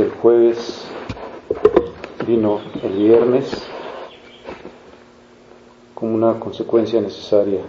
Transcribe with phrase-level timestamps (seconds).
[0.00, 0.86] del jueves
[2.26, 3.50] vino el viernes
[5.94, 7.60] como una consecuencia necesaria.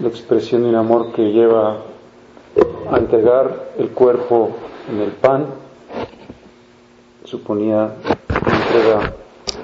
[0.00, 1.82] La expresión de un amor que lleva
[2.90, 4.50] a entregar el cuerpo
[4.90, 5.46] en el pan
[7.22, 7.94] suponía
[8.28, 9.14] la entrega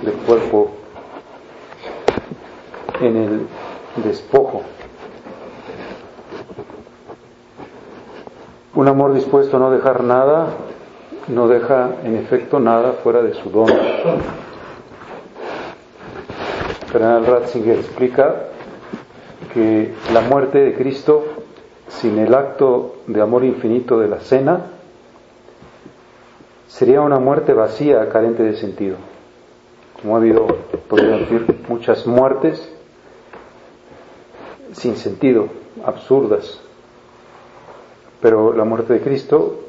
[0.03, 0.71] del cuerpo
[3.01, 3.47] en el
[4.05, 4.63] despojo.
[8.81, 10.55] Un amor dispuesto a no dejar nada,
[11.29, 13.69] no deja en efecto nada fuera de su don.
[16.91, 18.37] Cardenal Ratzinger explica
[19.53, 21.25] que la muerte de Cristo
[21.89, 24.63] sin el acto de amor infinito de la cena
[26.67, 28.97] sería una muerte vacía, carente de sentido.
[30.01, 30.47] Como ha habido,
[30.89, 32.73] podría decir, muchas muertes
[34.73, 35.49] sin sentido,
[35.85, 36.70] absurdas.
[38.21, 39.61] Pero la muerte de Cristo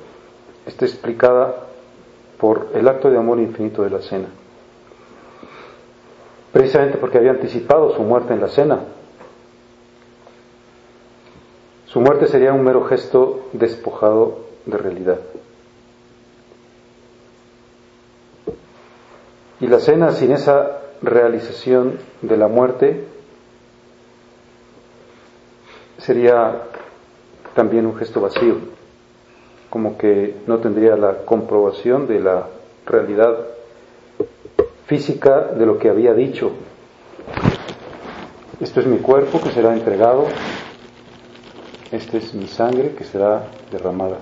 [0.66, 1.68] está explicada
[2.38, 4.28] por el acto de amor infinito de la cena.
[6.52, 8.80] Precisamente porque había anticipado su muerte en la cena.
[11.86, 15.20] Su muerte sería un mero gesto despojado de realidad.
[19.60, 23.06] Y la cena sin esa realización de la muerte
[26.00, 26.64] sería
[27.56, 28.56] también un gesto vacío,
[29.70, 32.48] como que no tendría la comprobación de la
[32.86, 33.36] realidad
[34.86, 36.52] física de lo que había dicho.
[38.60, 40.28] Esto es mi cuerpo que será entregado,
[41.92, 44.18] esta es mi sangre que será derramada.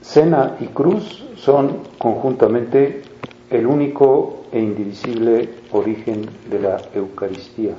[0.00, 3.02] Cena y cruz son conjuntamente
[3.50, 7.74] el único e indivisible origen de la Eucaristía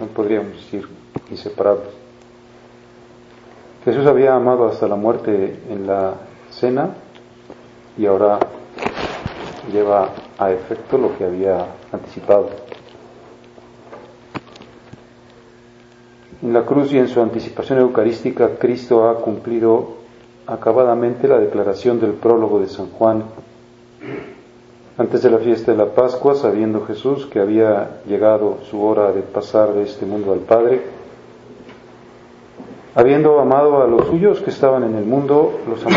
[0.00, 0.86] no podríamos decir
[1.30, 1.88] inseparables.
[3.84, 6.14] Jesús había amado hasta la muerte en la
[6.50, 6.90] cena
[7.96, 8.38] y ahora
[9.72, 12.50] lleva a efecto lo que había anticipado.
[16.42, 19.96] En la cruz y en su anticipación eucarística, Cristo ha cumplido
[20.46, 23.24] acabadamente la declaración del prólogo de San Juan
[24.98, 29.22] antes de la fiesta de la Pascua, sabiendo Jesús que había llegado su hora de
[29.22, 30.82] pasar de este mundo al Padre,
[32.96, 35.96] habiendo amado a los suyos que estaban en el mundo, los amó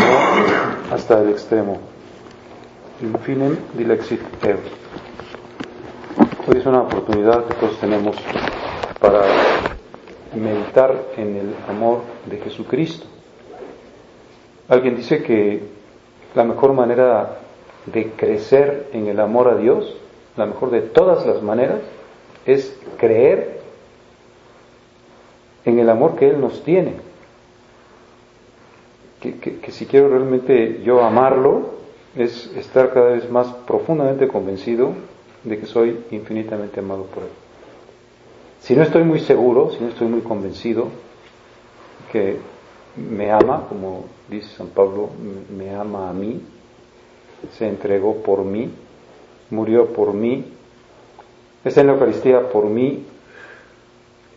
[0.92, 1.78] hasta el extremo.
[3.02, 4.60] Infinem dilexit eos.
[6.46, 8.14] Hoy es una oportunidad que todos tenemos
[9.00, 9.22] para
[10.32, 13.06] meditar en el amor de Jesucristo.
[14.68, 15.60] Alguien dice que
[16.36, 17.41] la mejor manera
[17.86, 19.96] de crecer en el amor a Dios,
[20.36, 21.80] la mejor de todas las maneras,
[22.46, 23.60] es creer
[25.64, 26.94] en el amor que Él nos tiene.
[29.20, 31.70] Que, si quiero realmente yo amarlo,
[32.16, 34.92] es estar cada vez más profundamente convencido
[35.44, 37.28] de que soy infinitamente amado por Él.
[38.60, 40.88] Si no estoy muy seguro, si no estoy muy convencido
[42.10, 42.38] que
[42.96, 45.10] me ama, como dice San Pablo,
[45.56, 46.40] me ama a mí,
[47.52, 48.70] se entregó por mí,
[49.50, 50.44] murió por mí,
[51.64, 53.04] está en la Eucaristía por mí,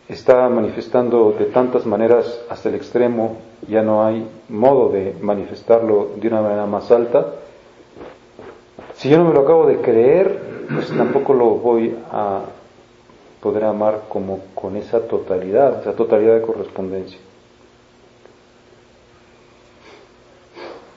[0.08, 3.38] está manifestando de tantas maneras hasta el extremo,
[3.68, 7.36] ya no hay modo de manifestarlo de una manera más alta.
[8.96, 12.42] Si yo no me lo acabo de creer, pues tampoco lo voy a
[13.42, 17.20] poder amar como con esa totalidad, esa totalidad de correspondencia.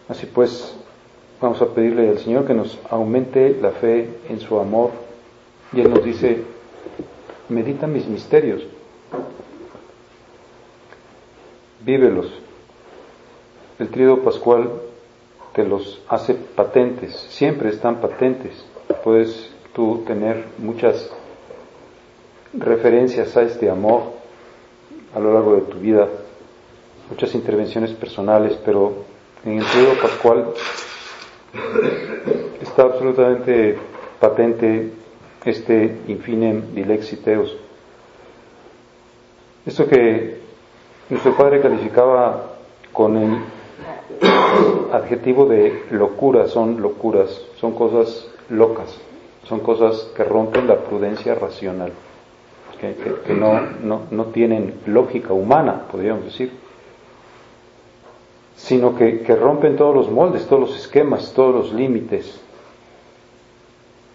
[0.09, 0.75] Así pues,
[1.41, 4.91] vamos a pedirle al Señor que nos aumente la fe en su amor.
[5.73, 6.43] Y Él nos dice,
[7.49, 8.63] medita mis misterios,
[11.85, 12.33] vívelos.
[13.79, 14.71] El trío pascual
[15.53, 18.65] te los hace patentes, siempre están patentes.
[19.05, 21.11] Puedes tú tener muchas
[22.55, 24.03] referencias a este amor
[25.15, 26.09] a lo largo de tu vida,
[27.11, 29.05] muchas intervenciones personales, pero
[29.45, 30.53] en el trío pascual
[32.61, 33.77] está absolutamente
[34.21, 34.93] patente
[35.45, 37.57] este infinem dilexiteus.
[39.65, 40.39] Esto que
[41.11, 42.57] nuestro padre calificaba
[42.93, 43.39] con el
[44.93, 48.99] adjetivo de locura, son locuras, son cosas locas,
[49.45, 51.93] son cosas que rompen la prudencia racional,
[52.81, 56.68] que, no, no, no tienen lógica humana, podríamos decir
[58.59, 62.41] sino que, que, rompen todos los moldes, todos los esquemas, todos los límites.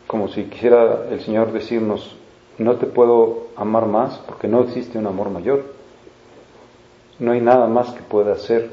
[0.06, 2.16] Como si quisiera el Señor decirnos,
[2.57, 5.63] no te puedo amar más porque no existe un amor mayor.
[7.19, 8.69] No hay nada más que pueda hacer.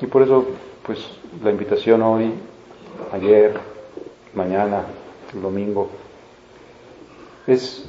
[0.00, 0.46] Y por eso,
[0.86, 1.04] pues,
[1.42, 2.32] la invitación hoy,
[3.12, 3.54] ayer,
[4.34, 4.84] mañana,
[5.32, 5.88] domingo,
[7.48, 7.84] es,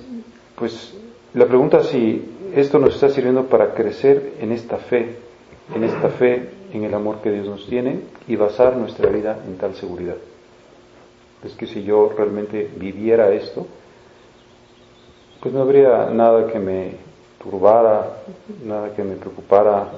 [0.55, 0.97] pues,
[1.35, 5.24] la pregunta si esto nos está sirviendo para crecer en esta fe,
[5.73, 9.57] en esta fe, en el amor que Dios nos tiene y basar nuestra vida en
[9.57, 10.15] tal seguridad.
[11.43, 13.65] Es que si yo realmente viviera esto,
[15.39, 16.91] pues no habría nada que me
[17.41, 18.17] turbara,
[18.63, 19.89] nada que me preocupara,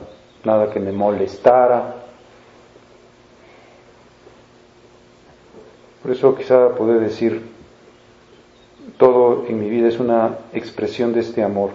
[0.44, 1.96] nada que me molestara.
[6.02, 7.42] Por eso quizá poder decir,
[8.98, 11.72] todo en mi vida es una expresión de este amor.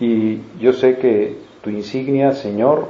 [0.00, 2.86] Y yo sé que tu insignia, Señor,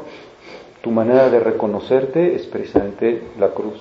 [0.83, 3.81] tu manera de reconocerte es precisamente la cruz.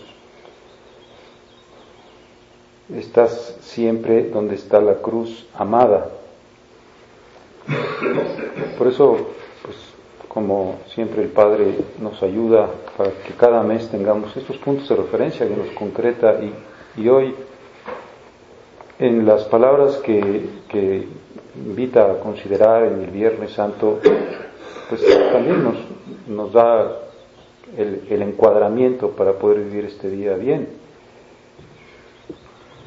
[2.96, 6.12] Estás siempre donde está la cruz amada.
[8.78, 9.18] Por eso,
[9.64, 9.76] pues,
[10.30, 15.46] como siempre el Padre nos ayuda para que cada mes tengamos estos puntos de referencia
[15.46, 17.36] que nos concreta y, y hoy
[19.00, 21.06] en las palabras que, que
[21.58, 24.00] invita a considerar en el Viernes Santo,
[24.90, 25.02] pues
[25.32, 25.76] también nos,
[26.28, 26.92] nos da
[27.78, 30.70] el, el, encuadramiento para poder vivir este día bien.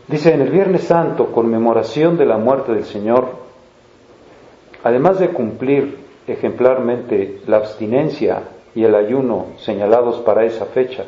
[0.07, 3.27] Dice en el Viernes Santo, conmemoración de la muerte del Señor,
[4.83, 8.43] además de cumplir ejemplarmente la abstinencia
[8.75, 11.05] y el ayuno señalados para esa fecha,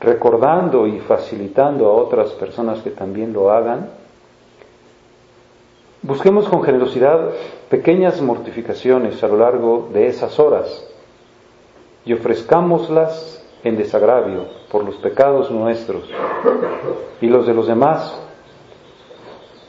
[0.00, 3.90] recordando y facilitando a otras personas que también lo hagan,
[6.04, 7.30] Busquemos con generosidad
[7.70, 10.86] pequeñas mortificaciones a lo largo de esas horas
[12.04, 16.04] y ofrezcámoslas en desagravio por los pecados nuestros
[17.22, 18.20] y los de los demás,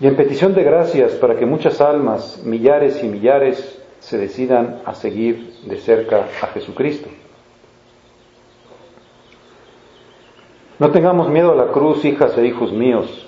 [0.02, 4.94] y en petición de gracias para que muchas almas, millares y millares, se decidan a
[4.94, 7.08] seguir de cerca a Jesucristo.
[10.80, 13.25] No tengamos miedo a la cruz, hijas e hijos míos,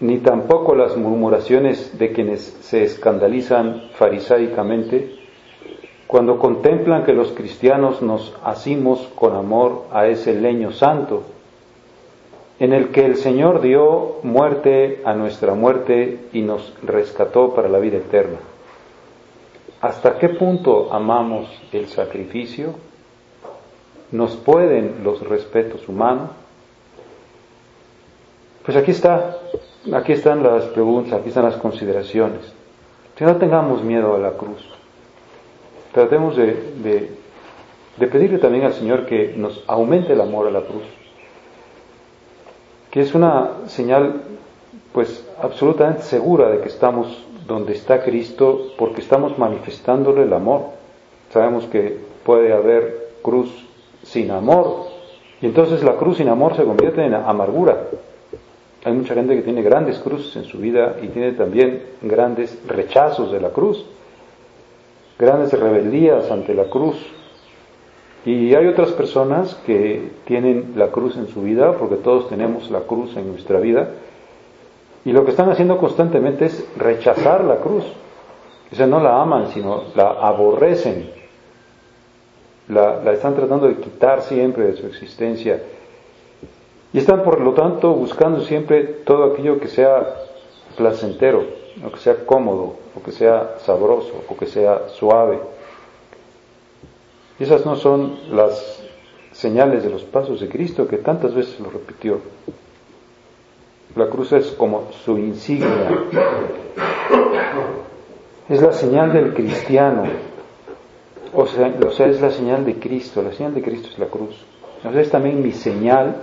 [0.00, 5.24] ni tampoco las murmuraciones de quienes se escandalizan farisaicamente
[6.06, 11.24] cuando contemplan que los cristianos nos asimos con amor a ese leño santo,
[12.60, 17.78] en el que el Señor dio muerte a nuestra muerte y nos rescató para la
[17.78, 18.38] vida eterna.
[19.80, 22.74] ¿Hasta qué punto amamos el sacrificio?
[24.12, 26.30] ¿Nos pueden los respetos humanos?
[28.64, 29.36] Pues aquí está
[29.92, 32.52] aquí están las preguntas, aquí están las consideraciones.
[33.16, 34.64] Que no tengamos miedo a la cruz.
[35.92, 37.14] Tratemos de,
[37.98, 40.82] de, pedirle también al Señor que nos aumente el amor a la cruz.
[42.90, 44.22] Que es una señal,
[44.92, 50.62] pues, absolutamente segura de que estamos donde está Cristo porque estamos manifestándole el amor.
[51.30, 53.50] Sabemos que puede haber cruz
[54.02, 54.86] sin amor
[55.40, 57.88] y entonces la cruz sin amor se convierte en amargura.
[58.84, 63.32] Hay mucha gente que tiene grandes cruces en su vida y tiene también grandes rechazos
[63.32, 63.82] de la cruz,
[65.18, 66.96] grandes rebeldías ante la cruz.
[68.26, 72.80] Y hay otras personas que tienen la cruz en su vida, porque todos tenemos la
[72.80, 73.88] cruz en nuestra vida,
[75.04, 77.84] y lo que están haciendo constantemente es rechazar la cruz.
[78.70, 81.10] O sea, no la aman, sino la aborrecen.
[82.68, 85.60] La, la están tratando de quitar siempre de su existencia
[86.94, 90.14] Y están, por lo tanto, buscando siempre todo aquello que sea
[90.76, 91.44] placentero,
[91.84, 95.40] o que sea cómodo, o que sea sabroso, o que sea suave.
[97.40, 98.80] Y esas no son las
[99.32, 102.20] señales de los pasos de Cristo que tantas veces lo repitió.
[103.96, 106.06] La cruz es como su insignia.
[108.48, 110.04] Es la señal del cristiano.
[111.32, 113.20] O sea, o sea, es la señal de Cristo.
[113.20, 114.36] La señal de Cristo es la cruz.
[114.84, 116.14] O sea, es también mi señal.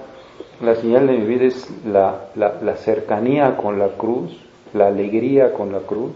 [0.62, 4.32] La señal de mi vida es la, la cercanía con la cruz,
[4.74, 6.12] la alegría con la cruz.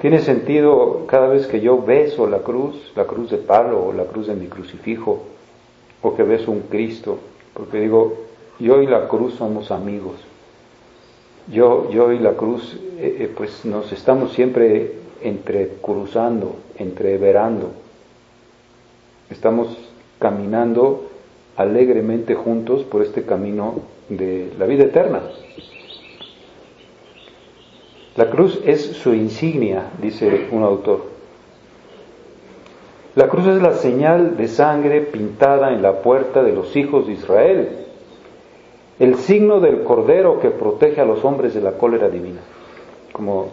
[0.00, 4.04] Tiene sentido cada vez que yo beso la cruz, la cruz de palo o la
[4.04, 5.22] cruz de mi crucifijo,
[6.02, 7.18] o que beso un Cristo,
[7.54, 8.14] porque digo,
[8.60, 10.16] yo y la cruz somos amigos.
[11.50, 14.92] Yo, yo y la cruz, eh, eh, pues nos estamos siempre
[15.22, 17.70] entrecruzando, entreverando.
[19.30, 19.76] Estamos
[20.20, 21.07] caminando
[21.58, 25.20] alegremente juntos por este camino de la vida eterna.
[28.16, 31.02] La cruz es su insignia, dice un autor.
[33.16, 37.14] La cruz es la señal de sangre pintada en la puerta de los hijos de
[37.14, 37.68] Israel,
[39.00, 42.40] el signo del cordero que protege a los hombres de la cólera divina,
[43.12, 43.48] como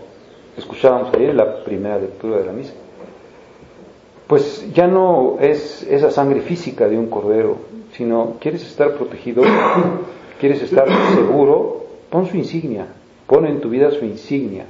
[0.56, 2.74] escuchábamos ayer en la primera lectura de la misa.
[4.28, 7.58] Pues ya no es esa sangre física de un cordero,
[7.98, 9.44] sino quieres estar protegido,
[10.40, 12.88] quieres estar seguro, pon su insignia,
[13.28, 14.66] pon en tu vida su insignia.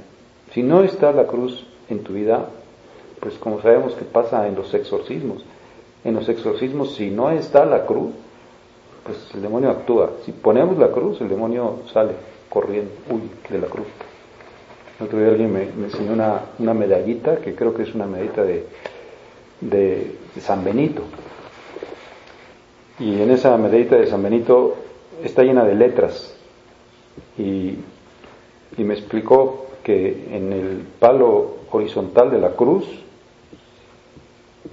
[0.52, 2.48] Si no está la cruz en tu vida,
[3.20, 5.44] pues como sabemos que pasa en los exorcismos.
[6.04, 8.12] En los exorcismos, si no está la cruz,
[9.04, 10.10] pues el demonio actúa.
[10.24, 12.12] Si ponemos la cruz, el demonio sale
[12.48, 13.86] corriendo, huye de la cruz.
[14.98, 18.66] El otro día alguien me, enseñó una, medallita, que creo que es una medallita de,
[19.60, 21.02] de, San Benito.
[22.98, 24.76] Y en esa medallita de San Benito
[25.22, 26.36] está llena de letras.
[27.38, 27.74] Y,
[28.76, 32.84] y me explicó que en el palo horizontal de la cruz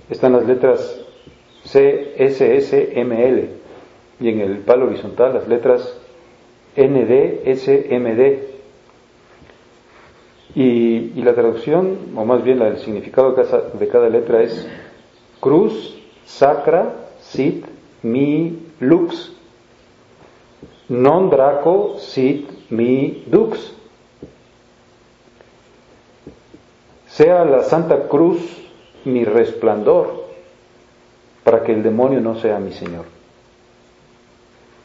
[0.10, 1.02] están las letras
[1.66, 3.50] C, S, S, M, L
[4.20, 5.98] y en el palo horizontal las letras
[6.76, 8.50] N, D, S, M, D.
[10.56, 14.68] Y, la traducción, o más bien el significado de cada, letra es
[15.40, 17.66] cruz, sacra, sit,
[18.04, 19.32] mi, lux.
[20.88, 23.74] Non draco, sit, mi, dux.
[27.08, 28.40] Sea la Santa Cruz
[29.06, 30.24] mi resplandor
[31.44, 33.06] para que el demonio no sea mi Señor.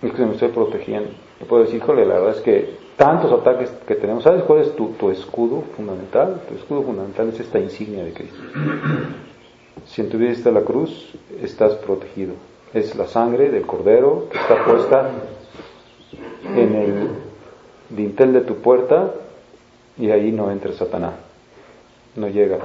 [0.03, 1.11] Es que me estoy protegiendo.
[1.49, 4.89] Puedo decir, híjole, la verdad es que tantos ataques que tenemos, ¿sabes cuál es tu,
[4.91, 6.43] tu escudo fundamental?
[6.49, 8.39] Tu escudo fundamental es esta insignia de Cristo.
[9.87, 12.35] Si en tu vida está la cruz, estás protegido.
[12.75, 15.11] Es la sangre del cordero que está puesta
[16.55, 17.09] en el
[17.91, 19.15] dintel de tu puerta
[19.97, 21.15] y ahí no entra Satanás.
[22.15, 22.59] No llega.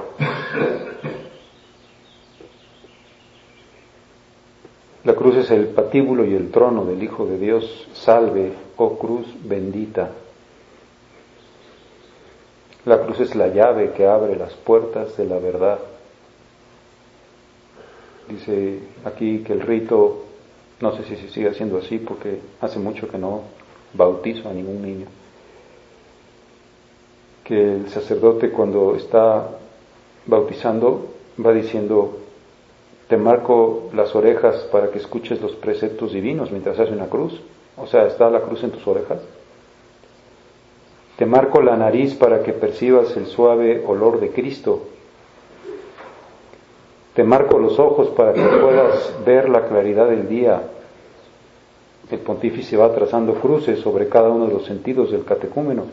[5.04, 7.88] La cruz es el patíbulo y el trono del Hijo de Dios.
[7.92, 10.10] Salve, oh cruz bendita.
[12.86, 15.78] La cruz es la llave que abre las puertas de la verdad.
[18.28, 20.24] Dice aquí que el rito,
[20.80, 23.42] no sé si se sigue haciendo así porque hace mucho que no
[23.92, 25.06] bautizo a ningún niño,
[27.44, 29.50] que el sacerdote cuando está
[30.26, 31.08] bautizando
[31.44, 32.18] va diciendo
[33.08, 37.40] te marco las orejas para que escuches los preceptos divinos mientras haces una cruz.
[37.76, 39.20] O sea, está la cruz en tus orejas.
[41.16, 44.88] Te marco la nariz para que percibas el suave olor de Cristo.
[47.14, 50.62] Te marco los ojos para que puedas ver la claridad del día.
[52.10, 55.84] El pontífice va trazando cruces sobre cada uno de los sentidos del catecúmeno.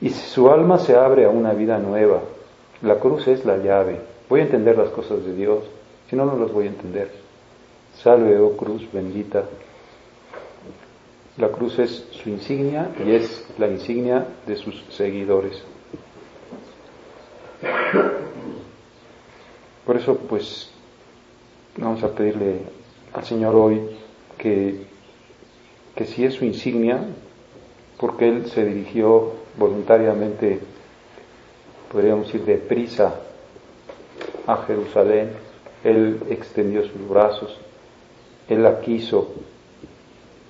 [0.00, 2.20] Y su alma se abre a una vida nueva.
[2.82, 4.00] La cruz es la llave.
[4.28, 5.64] Voy a entender las cosas de Dios.
[6.08, 7.10] Si no, no los voy a entender.
[7.96, 9.44] Salve, oh cruz bendita.
[11.36, 15.62] La cruz es su insignia y es la insignia de sus seguidores.
[19.86, 20.70] Por eso, pues,
[21.78, 22.60] vamos a pedirle
[23.14, 23.80] al Señor hoy
[24.36, 24.84] que,
[25.94, 27.00] que si es su insignia,
[27.98, 30.60] porque Él se dirigió voluntariamente,
[31.90, 33.14] podríamos ir deprisa
[34.46, 35.46] a Jerusalén,
[35.86, 37.56] él extendió sus brazos,
[38.48, 39.28] Él la quiso,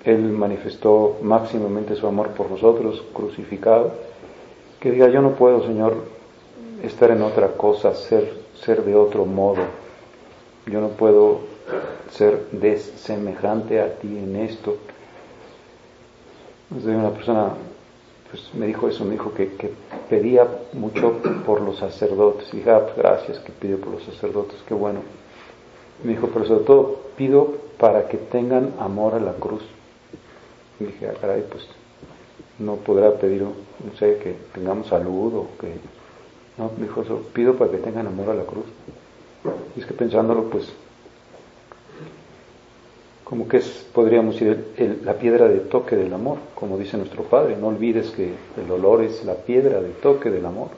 [0.03, 3.93] Él manifestó máximamente su amor por nosotros, crucificado,
[4.81, 6.05] que diga, yo no puedo, Señor,
[6.83, 9.63] estar en otra cosa, ser, ser de otro modo,
[10.67, 11.41] yo no puedo
[12.11, 14.77] ser desemejante a ti en esto,
[16.71, 17.55] una persona
[18.31, 19.51] pues me dijo eso, me dijo que,
[20.11, 22.53] pedía mucho por los sacerdotes.
[22.53, 25.01] Y dije, ah, pues gracias que pidió por los sacerdotes, qué bueno.
[26.03, 29.63] Me dijo, pero sobre todo pido para que tengan amor a la cruz.
[30.81, 31.67] Y dije, ah, caray, pues
[32.59, 33.53] no podrá pedir, no
[33.99, 35.73] sé, que tengamos salud o que...
[36.59, 38.65] No, dijo eso, pido para que tengan amor a la cruz.
[39.77, 40.73] Y es que pensándolo, pues
[43.27, 43.61] como que
[43.93, 47.57] podríamos decir, la piedra de toque del amor, como dice nuestro Padre.
[47.57, 50.69] No olvides que el dolor es la piedra de toque del amor.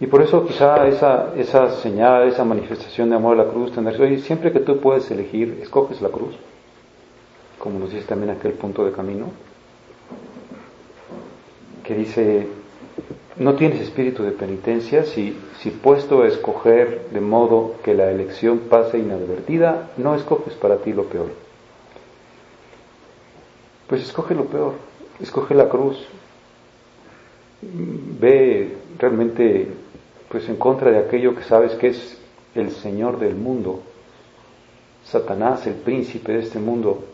[0.00, 4.00] Y por eso quizá esa, esa señal, esa manifestación de amor a la cruz, tener,
[4.00, 6.34] oye, siempre que tú puedes elegir, escoges la cruz,
[7.58, 9.26] como nos dice también aquel punto de camino,
[11.84, 12.46] que dice,
[13.38, 18.60] no tienes espíritu de penitencia si, si puesto a escoger de modo que la elección
[18.70, 21.30] pase inadvertida, no escoges para ti lo peor.
[23.86, 24.74] Pues escoge lo peor,
[25.20, 26.04] escoge la cruz.
[27.62, 29.68] Ve realmente
[30.28, 32.18] pues en contra de aquello que sabes que es
[32.54, 33.80] el Señor del mundo,
[35.04, 37.04] Satanás, el príncipe de este mundo,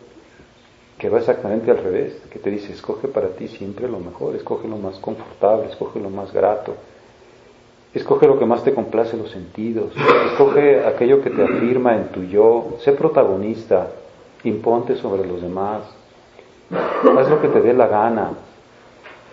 [0.97, 4.67] que va exactamente al revés, que te dice, escoge para ti siempre lo mejor, escoge
[4.67, 6.75] lo más confortable, escoge lo más grato,
[7.93, 9.93] escoge lo que más te complace los sentidos,
[10.31, 13.89] escoge aquello que te afirma en tu yo, sé protagonista,
[14.45, 15.81] imponte sobre los demás,
[16.71, 18.31] haz lo que te dé la gana,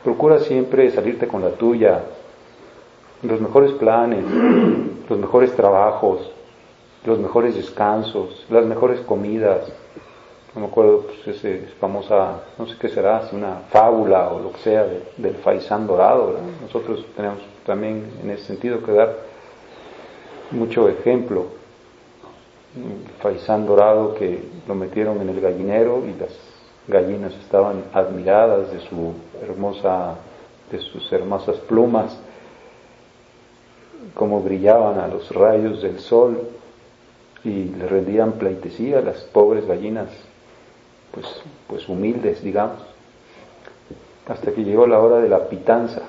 [0.02, 2.02] procura siempre salirte con la tuya,
[3.22, 4.24] los mejores planes,
[5.08, 6.28] los mejores trabajos,
[7.04, 9.72] los mejores descansos, las mejores comidas,
[10.54, 14.58] no me acuerdo, pues esa famosa, no sé qué será, una fábula o lo que
[14.58, 16.36] sea del faisán dorado.
[16.60, 19.16] Nosotros tenemos también en ese sentido que dar
[20.50, 21.46] mucho ejemplo.
[23.20, 26.32] Faisán dorado que lo metieron en el gallinero y las
[26.86, 30.16] gallinas estaban admiradas de su hermosa,
[30.70, 32.18] de sus hermosas plumas,
[34.14, 36.48] como brillaban a los rayos del sol
[37.42, 40.08] y le rendían pleitesía a las pobres gallinas
[41.12, 41.26] pues,
[41.66, 42.80] pues humildes, digamos,
[44.26, 46.02] hasta que llegó la hora de la pitanza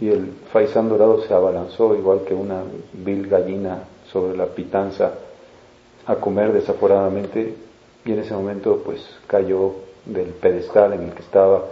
[0.00, 5.12] y el faisán dorado se abalanzó igual que una vil gallina sobre la pitanza
[6.06, 7.54] a comer desaforadamente.
[8.04, 9.72] Y en ese momento pues cayó
[10.06, 11.64] del pedestal en el que estaba.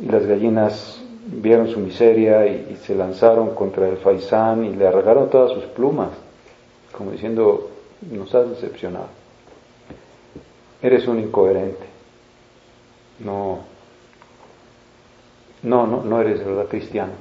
[0.00, 5.30] Y las gallinas vieron su miseria y, se lanzaron contra el faisán y le arrancaron
[5.30, 6.08] todas sus plumas
[6.90, 7.70] como diciendo
[8.10, 9.06] nos has decepcionado
[10.82, 11.86] eres un incoherente.
[13.20, 13.60] No,
[15.62, 17.12] no, no, no eres de verdad cristiano.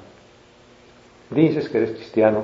[1.29, 2.43] Dices que eres cristiano,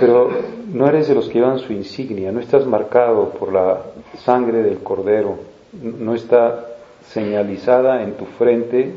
[0.00, 0.30] pero
[0.72, 3.82] no eres de los que llevan su insignia, no estás marcado por la
[4.24, 5.38] sangre del cordero,
[5.72, 6.66] no está
[7.08, 8.94] señalizada en tu frente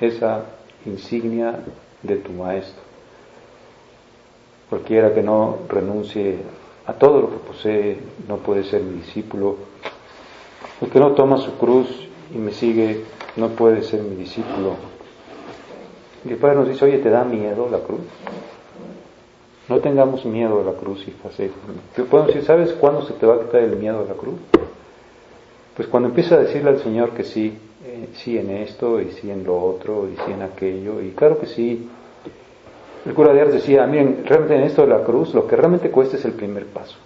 [0.00, 0.44] esa
[0.86, 1.60] insignia
[2.02, 2.82] de tu maestro.
[4.70, 6.38] Cualquiera que no renuncie
[6.86, 9.56] a todo lo que posee, no puede ser mi discípulo.
[10.80, 11.88] El que no toma su cruz
[12.34, 13.04] y me sigue,
[13.36, 14.74] no puede ser mi discípulo.
[16.24, 18.00] Y el Padre nos dice, oye, ¿te da miedo la cruz?
[19.68, 21.34] No tengamos miedo a la cruz, hijas.
[21.96, 24.34] Podemos decir, ¿sabes cuándo se te va a quitar el miedo a la cruz?
[25.74, 29.30] Pues cuando empieza a decirle al Señor que sí, eh, sí en esto, y sí
[29.30, 31.88] en lo otro, y sí en aquello, y claro que sí,
[33.04, 35.90] el cura de Ars decía, miren, realmente en esto de la cruz lo que realmente
[35.90, 36.96] cuesta es el primer paso.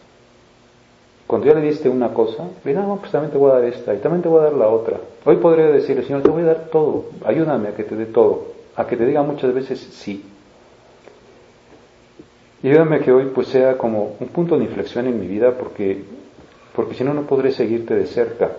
[1.27, 3.95] Cuando ya le diste una cosa, mira, no, pues también te voy a dar esta
[3.95, 4.99] y también te voy a dar la otra.
[5.25, 8.47] Hoy podría decirle, Señor, te voy a dar todo, ayúdame a que te dé todo,
[8.77, 10.25] a que te diga muchas veces sí.
[12.63, 15.53] Y ayúdame a que hoy pues sea como un punto de inflexión en mi vida
[15.53, 16.03] porque,
[16.75, 18.53] porque si no, no podré seguirte de cerca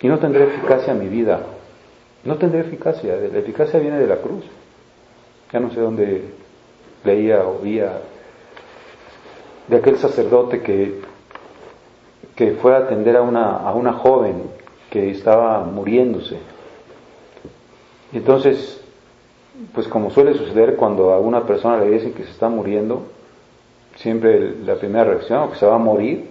[0.00, 1.40] y no tendré eficacia en mi vida.
[2.24, 4.44] No tendré eficacia, la eficacia viene de la cruz.
[5.52, 6.22] Ya no sé dónde
[7.04, 8.00] leía, oía
[9.68, 11.00] de aquel sacerdote que,
[12.34, 14.50] que fue a atender a una, a una joven
[14.90, 16.38] que estaba muriéndose.
[18.12, 18.80] Y entonces,
[19.74, 23.02] pues como suele suceder cuando a una persona le dicen que se está muriendo,
[23.96, 26.30] siempre la primera reacción, o que se va a morir,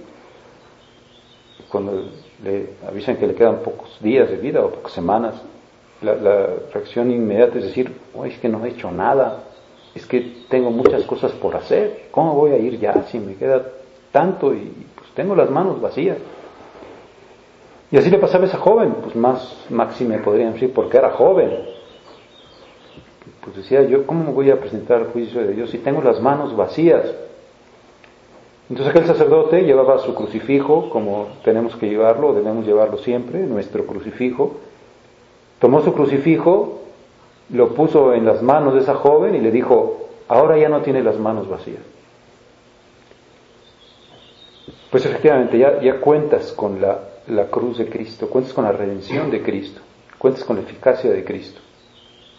[1.70, 2.10] cuando
[2.44, 5.36] le avisan que le quedan pocos días de vida o pocas semanas,
[6.02, 7.92] la, la reacción inmediata es decir,
[8.26, 9.44] es que no he hecho nada,
[9.98, 13.64] es que tengo muchas cosas por hacer, ¿cómo voy a ir ya si me queda
[14.12, 16.18] tanto y pues tengo las manos vacías?
[17.92, 21.52] Y así le pasaba a esa joven, pues más máxime podrían decir porque era joven.
[23.42, 26.20] Pues decía yo, ¿cómo me voy a presentar al juicio de Dios si tengo las
[26.20, 27.06] manos vacías?
[28.70, 34.58] Entonces aquel sacerdote llevaba su crucifijo, como tenemos que llevarlo, debemos llevarlo siempre, nuestro crucifijo.
[35.60, 36.82] Tomó su crucifijo,
[37.50, 41.02] lo puso en las manos de esa joven y le dijo, ahora ya no tiene
[41.02, 41.82] las manos vacías.
[44.92, 49.30] Pues efectivamente, ya, ya cuentas con la, la cruz de Cristo, cuentas con la redención
[49.30, 49.82] de Cristo,
[50.18, 51.60] cuentas con la eficacia de Cristo.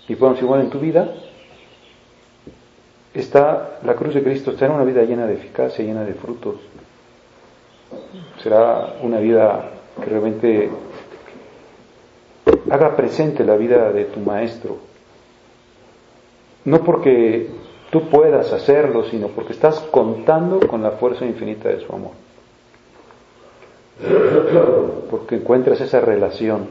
[0.09, 1.15] Y podemos igual en tu vida,
[3.13, 6.57] está la cruz de Cristo, será una vida llena de eficacia, llena de frutos.
[8.43, 10.71] Será una vida que realmente
[12.71, 14.88] haga presente la vida de tu maestro.
[16.65, 17.49] No porque
[17.91, 22.13] tú puedas hacerlo, sino porque estás contando con la fuerza infinita de su amor.
[25.11, 26.69] Porque encuentras esa relación.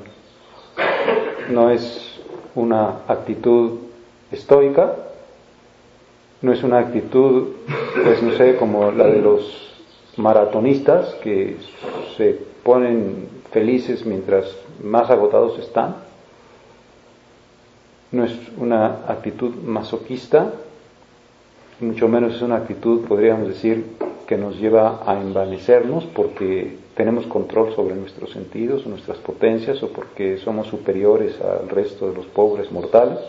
[1.50, 2.20] No es
[2.56, 3.80] una actitud
[4.32, 4.96] estoica,
[6.42, 7.50] no es una actitud,
[8.04, 9.68] pues no sé, como la de los
[10.18, 11.58] maratonistas que
[12.16, 15.96] se ponen felices mientras más agotados están.
[18.12, 20.52] No es una actitud masoquista,
[21.80, 23.86] mucho menos es una actitud, podríamos decir,
[24.26, 30.38] que nos lleva a envanecernos porque tenemos control sobre nuestros sentidos, nuestras potencias o porque
[30.38, 33.20] somos superiores al resto de los pobres mortales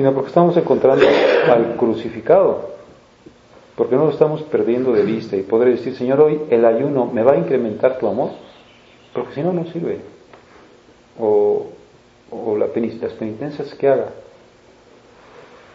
[0.00, 1.04] sino porque estamos encontrando
[1.50, 2.70] al crucificado,
[3.76, 7.22] porque no lo estamos perdiendo de vista y podré decir, Señor, hoy el ayuno me
[7.22, 8.30] va a incrementar tu amor,
[9.12, 9.98] porque si no, no sirve.
[11.18, 11.66] O,
[12.30, 14.10] o las penitencias que haga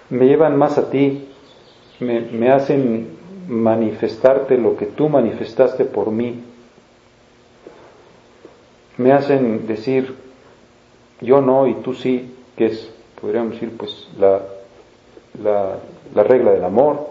[0.09, 1.27] me llevan más a ti,
[1.99, 6.43] me, hacen manifestarte lo que tú manifestaste por mí,
[8.97, 10.15] me hacen decir
[11.21, 14.41] yo no y tú sí, que es podríamos decir, pues la,
[15.41, 17.07] la, regla del amor.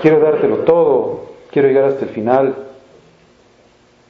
[0.00, 2.54] Quiero dártelo todo, quiero llegar hasta el final.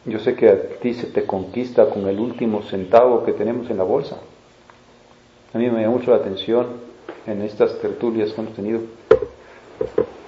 [0.07, 3.79] Yo sé que a ti se te conquista con el último centavo que tenemos en
[3.79, 4.19] la bolsa.
[5.55, 6.67] A mí me llama mucho la atención
[7.27, 8.81] en estas tertulias que hemos tenido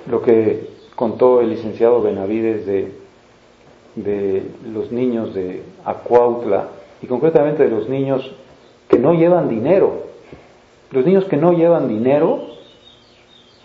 [0.09, 2.93] lo que contó el licenciado Benavides de,
[3.97, 6.69] de los niños de Acuautla
[7.03, 8.33] y concretamente de los niños
[8.89, 10.05] que no llevan dinero.
[10.91, 12.41] Los niños que no llevan dinero,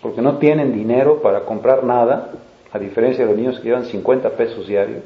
[0.02, 2.32] porque no tienen dinero para comprar nada,
[2.70, 5.02] a diferencia de los niños que llevan 50 pesos diarios,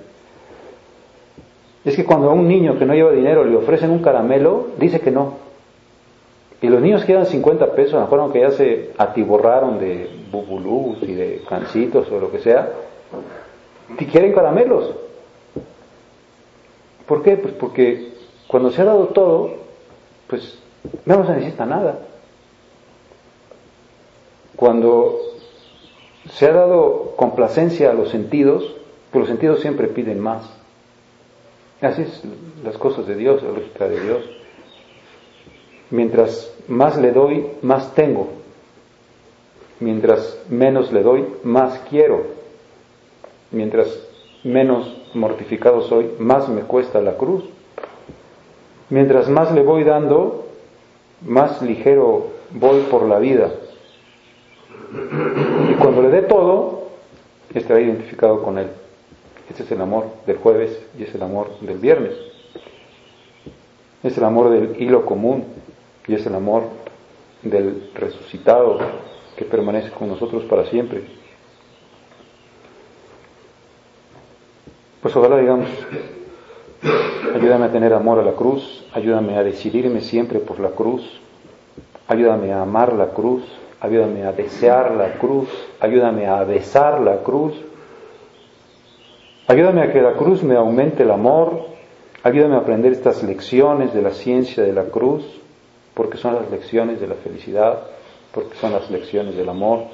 [1.87, 5.01] es que cuando a un niño que no lleva dinero le ofrecen un caramelo, dice
[5.01, 5.35] que no.
[6.61, 10.11] Y los niños que llevan 50 pesos, a lo mejor aunque ya se atiborraron de
[10.33, 12.73] bubulús y de cancitos o lo que sea,
[14.11, 14.95] quieren caramelos.
[17.07, 17.37] ¿Por qué?
[17.37, 18.15] Pues porque
[18.49, 19.53] cuando se ha dado todo,
[20.27, 20.59] pues
[21.05, 22.01] no se necesita nada.
[24.57, 25.21] Cuando
[26.31, 28.75] se ha dado complacencia a los sentidos,
[29.13, 30.66] pues los sentidos siempre piden más.
[31.81, 32.23] Así es
[32.65, 34.25] las cosas de Dios, la lógica de Dios.
[35.91, 38.29] Mientras más le doy, más tengo.
[39.79, 42.25] Mientras menos le doy, más quiero.
[43.51, 43.89] Mientras
[44.43, 47.45] menos mortificado soy, más me cuesta la cruz.
[48.89, 50.47] Mientras más le voy dando,
[51.23, 53.51] más ligero voy por la vida.
[55.71, 56.89] Y cuando le dé todo,
[57.53, 58.69] estará identificado con él.
[59.49, 62.15] Este es el amor del jueves y es el amor del viernes.
[64.03, 65.45] Es el amor del hilo común
[66.07, 66.65] y es el amor
[67.43, 68.79] del resucitado
[69.37, 71.05] que permanece con nosotros para siempre.
[75.03, 75.69] Pues ojalá digamos,
[77.37, 81.03] Ayúdame a tener amor a la cruz, ayúdame a decidirme siempre por la cruz,
[82.09, 83.43] ayúdame a amar la cruz,
[83.81, 85.49] ayúdame a desear la cruz,
[85.81, 87.55] ayúdame a besar la cruz,
[89.47, 91.67] ayúdame a que la cruz me aumente el amor,
[92.23, 95.25] ayúdame a aprender estas lecciones de la ciencia de la cruz,
[95.95, 97.81] porque son las lecciones de la felicidad,
[98.33, 99.85] porque son las lecciones del amor,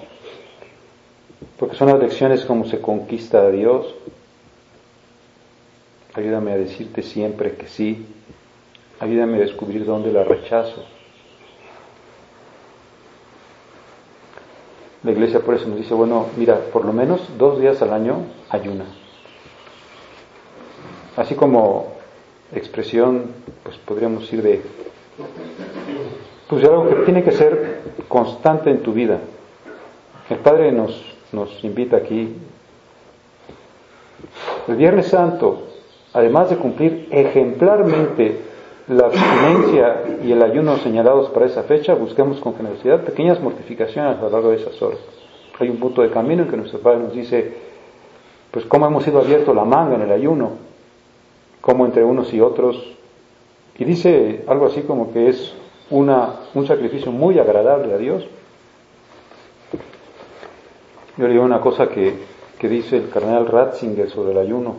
[1.59, 3.95] porque son las lecciones como se conquista a Dios,
[6.15, 8.07] Ayúdame a decirte siempre que sí.
[9.01, 10.85] Ayúdame a descubrir dónde la rechazo.
[15.03, 18.19] La iglesia por eso nos dice, bueno, mira, por lo menos dos días al año
[18.51, 18.85] ayuna.
[21.17, 21.93] Así como
[22.55, 24.63] expresión, pues podríamos decir de,
[26.49, 29.19] pues algo que tiene que ser constante en tu vida.
[30.31, 32.37] El Padre nos, nos invita aquí.
[34.69, 35.73] El Viernes Santo
[36.13, 38.53] además de cumplir ejemplarmente
[38.89, 44.23] la abstinencia y el ayuno señalados para esa fecha, busquemos con generosidad pequeñas mortificaciones a
[44.23, 44.99] lo largo de esas horas.
[45.59, 47.55] Hay un punto de camino en que nuestro Padre nos dice,
[48.51, 50.51] pues cómo hemos sido abierto la manga en el ayuno,
[51.63, 52.93] cómo entre unos y otros,
[53.79, 55.55] y dice algo así como que es
[55.91, 58.25] una, un sacrificio muy agradable a Dios.
[61.17, 62.15] Yo le digo una cosa que,
[62.59, 64.77] que dice el cardenal Ratzinger sobre el ayuno.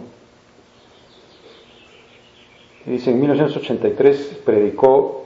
[2.85, 5.25] Dice, en 1983 predicó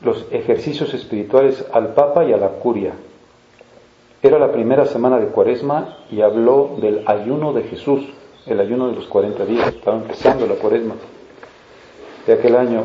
[0.00, 2.92] los ejercicios espirituales al Papa y a la Curia.
[4.22, 8.04] Era la primera semana de Cuaresma y habló del ayuno de Jesús,
[8.46, 9.68] el ayuno de los 40 días.
[9.68, 10.94] Estaba empezando la Cuaresma
[12.26, 12.84] de aquel año.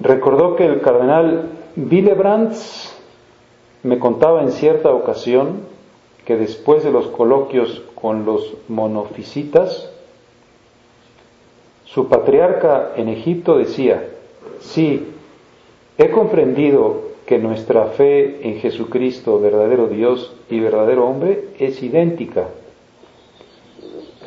[0.00, 2.94] Recordó que el cardenal Willebrands
[3.82, 5.60] me contaba en cierta ocasión
[6.24, 9.90] que después de los coloquios con los monofisitas,
[11.84, 14.08] su patriarca en Egipto decía,
[14.60, 15.08] sí,
[15.98, 22.48] he comprendido que nuestra fe en Jesucristo, verdadero Dios y verdadero hombre, es idéntica.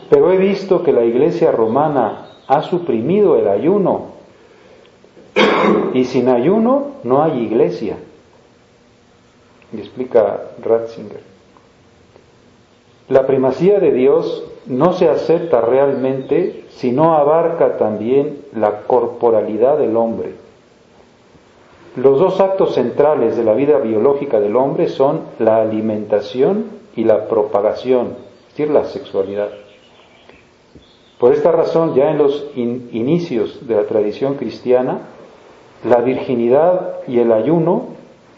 [0.09, 4.17] Pero he visto que la Iglesia romana ha suprimido el ayuno
[5.93, 7.97] y sin ayuno no hay iglesia.
[9.73, 11.21] Y explica Ratzinger.
[13.09, 19.95] La primacía de Dios no se acepta realmente si no abarca también la corporalidad del
[19.97, 20.47] hombre
[21.97, 26.65] los dos actos centrales de la vida biológica del hombre son la alimentación
[26.95, 28.09] y la propagación,
[28.49, 29.49] es decir, la sexualidad.
[31.19, 34.99] Por esta razón, ya en los inicios de la tradición cristiana,
[35.83, 37.87] la virginidad y el ayuno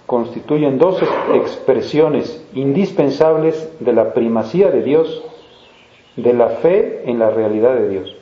[0.06, 1.02] constituyen dos
[1.34, 5.24] expresiones indispensables de la primacía de Dios,
[6.16, 8.16] de la fe en la realidad de Dios.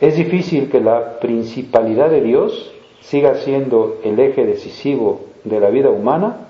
[0.00, 5.88] Es difícil que la principalidad de Dios siga siendo el eje decisivo de la vida
[5.88, 6.48] humana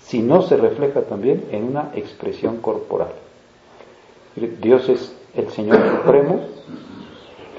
[0.00, 3.12] si no se refleja también en una expresión corporal.
[4.60, 6.40] Dios es el Señor Supremo.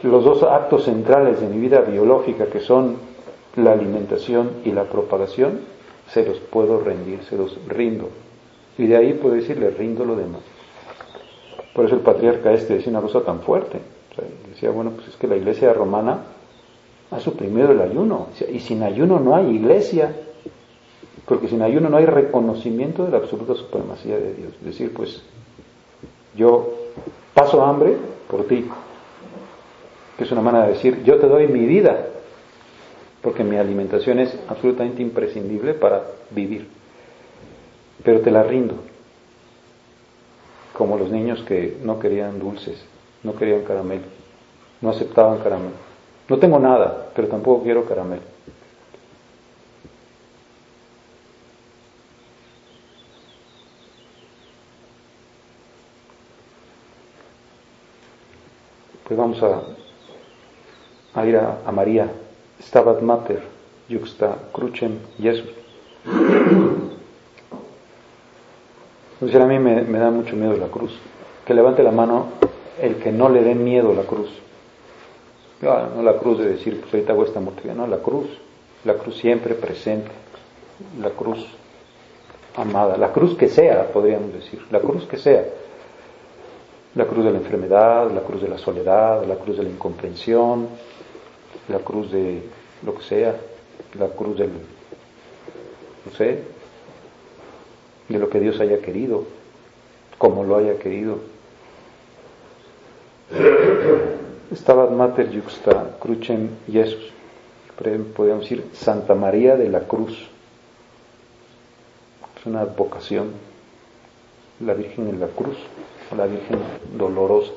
[0.03, 2.97] Los dos actos centrales de mi vida biológica, que son
[3.55, 5.59] la alimentación y la propagación,
[6.07, 8.09] se los puedo rendir, se los rindo.
[8.77, 10.41] Y de ahí puedo decirle, rindo lo demás.
[11.73, 13.79] Por eso el patriarca este decía una cosa tan fuerte.
[14.49, 16.23] decía, bueno, pues es que la iglesia romana
[17.11, 18.27] ha suprimido el ayuno.
[18.51, 20.15] Y sin ayuno no hay iglesia,
[21.25, 24.53] porque sin ayuno no hay reconocimiento de la absoluta supremacía de Dios.
[24.59, 25.21] Es decir, pues
[26.35, 26.80] yo
[27.33, 27.95] paso hambre
[28.27, 28.69] por ti,
[30.17, 32.07] que es una manera de decir, yo te doy mi vida,
[33.21, 36.67] porque mi alimentación es absolutamente imprescindible para vivir,
[38.03, 38.75] pero te la rindo,
[40.77, 42.83] como los niños que no querían dulces,
[43.23, 44.05] no querían caramelo,
[44.81, 45.91] no aceptaban caramelo.
[46.27, 48.30] No tengo nada, pero tampoco quiero caramelo.
[59.11, 59.43] Pues vamos
[61.15, 62.09] a, ir a, María,
[62.61, 63.43] Stabat Mater,
[63.89, 65.49] Juxta Crucem Jesús.
[69.19, 70.97] Pues a mí me, da mucho miedo la cruz.
[71.45, 72.27] Que levante la mano
[72.81, 74.29] el que no le dé miedo la cruz.
[75.59, 78.29] No, la cruz de decir, pues ahorita hago esta mortalidad, no, la cruz,
[78.85, 80.09] la cruz siempre presente,
[81.01, 81.45] la cruz
[82.55, 85.43] amada, la cruz que sea, podríamos decir, la cruz que sea,
[86.95, 90.67] la cruz de la enfermedad, la cruz de la soledad, la cruz de la incomprensión,
[91.69, 92.41] la cruz de
[92.83, 93.35] lo que sea,
[93.97, 94.49] la cruz del,
[96.05, 96.43] no sé,
[98.09, 99.23] de lo que Dios haya querido,
[100.17, 101.19] como lo haya querido.
[104.53, 107.11] Stabat Mater Juxta Crucem Jesus.
[107.77, 110.27] Podríamos decir Santa María de la Cruz.
[112.37, 113.31] Es una vocación.
[114.59, 115.57] La Virgen en la cruz,
[116.15, 116.59] la Virgen
[116.97, 117.51] dolorosa,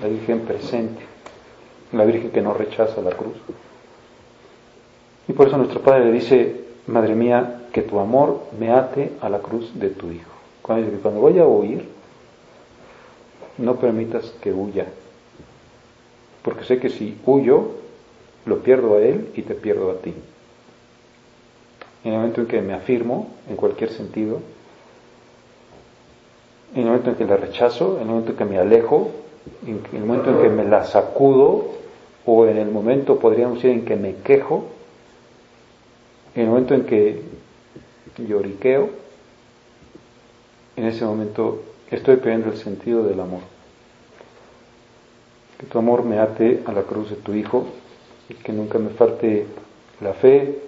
[0.00, 1.02] la Virgen presente,
[1.92, 3.34] la Virgen que no rechaza la cruz.
[5.28, 9.28] Y por eso nuestro Padre le dice, Madre mía, que tu amor me ate a
[9.28, 10.30] la cruz de tu Hijo.
[10.62, 11.88] Cuando, cuando voy a huir,
[13.58, 14.86] no permitas que huya
[16.44, 17.70] porque sé que si huyo,
[18.44, 20.12] lo pierdo a él y te pierdo a ti.
[22.04, 24.40] En el momento en que me afirmo, en cualquier sentido,
[26.74, 29.10] en el momento en que la rechazo, en el momento en que me alejo,
[29.66, 31.66] en el momento en que me la sacudo,
[32.26, 34.64] o en el momento, podríamos decir, en que me quejo,
[36.34, 37.22] en el momento en que
[38.16, 38.88] lloriqueo,
[40.76, 43.40] en ese momento estoy perdiendo el sentido del amor.
[45.58, 47.66] que tu amor me ate a la cruz de tu Hijo
[48.28, 49.46] y que nunca me falte
[50.00, 50.58] la fe,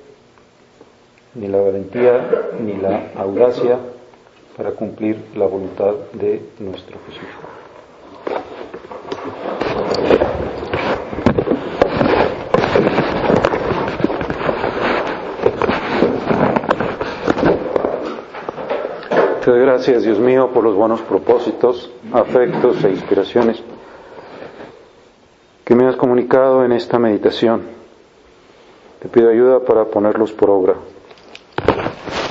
[1.35, 3.79] ni la valentía, ni la audacia
[4.57, 7.29] para cumplir la voluntad de nuestro Jesús.
[19.45, 23.63] Te doy gracias, Dios mío, por los buenos propósitos, afectos e inspiraciones
[25.65, 27.63] que me has comunicado en esta meditación.
[29.01, 30.75] Te pido ayuda para ponerlos por obra.